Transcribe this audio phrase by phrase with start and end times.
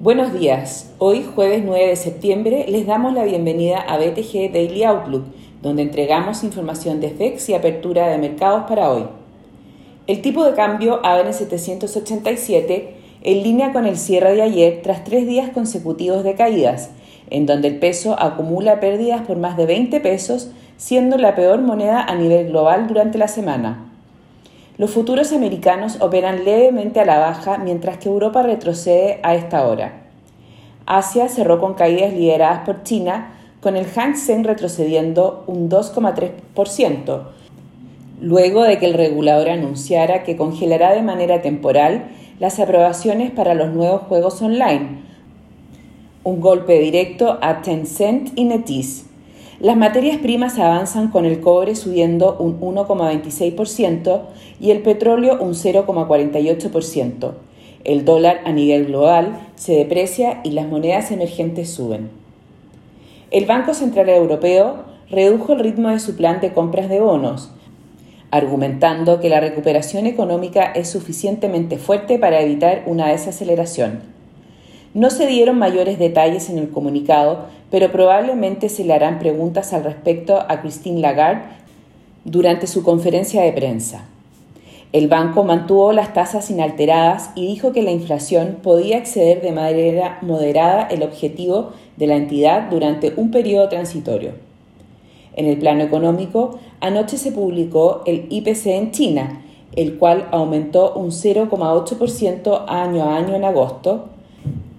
[0.00, 0.92] Buenos días.
[0.98, 5.22] Hoy, jueves 9 de septiembre, les damos la bienvenida a BTG Daily Outlook,
[5.62, 9.04] donde entregamos información de FEX y apertura de mercados para hoy.
[10.08, 15.04] El tipo de cambio abre en 787, en línea con el cierre de ayer tras
[15.04, 16.90] tres días consecutivos de caídas,
[17.30, 22.02] en donde el peso acumula pérdidas por más de 20 pesos, siendo la peor moneda
[22.02, 23.93] a nivel global durante la semana.
[24.76, 30.02] Los futuros americanos operan levemente a la baja mientras que Europa retrocede a esta hora.
[30.84, 37.22] Asia cerró con caídas lideradas por China, con el Hang retrocediendo un 2,3%,
[38.20, 42.08] luego de que el regulador anunciara que congelará de manera temporal
[42.40, 45.02] las aprobaciones para los nuevos juegos online,
[46.24, 49.13] un golpe directo a Tencent y NetEase.
[49.60, 54.22] Las materias primas avanzan con el cobre subiendo un 1,26%
[54.60, 57.32] y el petróleo un 0,48%.
[57.84, 62.10] El dólar a nivel global se deprecia y las monedas emergentes suben.
[63.30, 67.50] El Banco Central Europeo redujo el ritmo de su plan de compras de bonos,
[68.30, 74.00] argumentando que la recuperación económica es suficientemente fuerte para evitar una desaceleración.
[74.94, 79.82] No se dieron mayores detalles en el comunicado, pero probablemente se le harán preguntas al
[79.82, 81.42] respecto a Christine Lagarde
[82.24, 84.04] durante su conferencia de prensa.
[84.92, 90.18] El banco mantuvo las tasas inalteradas y dijo que la inflación podía exceder de manera
[90.22, 94.34] moderada el objetivo de la entidad durante un periodo transitorio.
[95.34, 99.42] En el plano económico, anoche se publicó el IPC en China,
[99.74, 104.10] el cual aumentó un 0,8% año a año en agosto,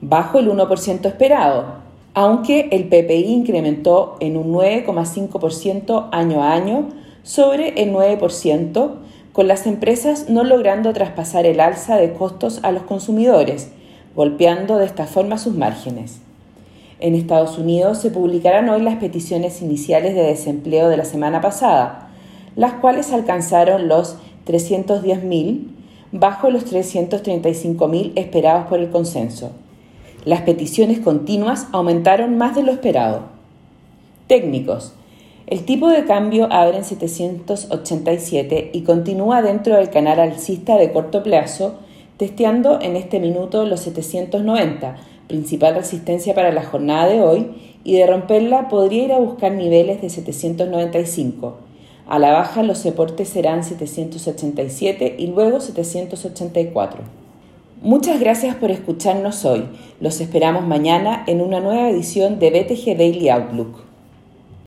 [0.00, 1.86] bajo el 1% esperado,
[2.20, 6.88] aunque el PPI incrementó en un 9,5% año a año
[7.22, 8.90] sobre el 9%,
[9.32, 13.70] con las empresas no logrando traspasar el alza de costos a los consumidores,
[14.16, 16.18] golpeando de esta forma sus márgenes.
[16.98, 22.08] En Estados Unidos se publicarán hoy las peticiones iniciales de desempleo de la semana pasada,
[22.56, 25.68] las cuales alcanzaron los 310.000
[26.10, 29.52] bajo los 335.000 esperados por el consenso.
[30.24, 33.22] Las peticiones continuas aumentaron más de lo esperado.
[34.26, 34.92] Técnicos.
[35.46, 41.22] El tipo de cambio abre en 787 y continúa dentro del canal alcista de corto
[41.22, 41.76] plazo,
[42.16, 44.96] testeando en este minuto los 790,
[45.28, 47.46] principal resistencia para la jornada de hoy,
[47.84, 51.56] y de romperla podría ir a buscar niveles de 795.
[52.08, 57.27] A la baja los soportes serán 787 y luego 784.
[57.80, 59.64] Muchas gracias por escucharnos hoy.
[60.00, 63.87] Los esperamos mañana en una nueva edición de BTG Daily Outlook.